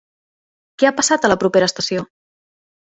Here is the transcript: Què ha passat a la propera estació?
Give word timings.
Què 0.79 0.89
ha 0.89 0.93
passat 1.01 1.29
a 1.29 1.33
la 1.33 1.39
propera 1.45 1.71
estació? 1.73 2.09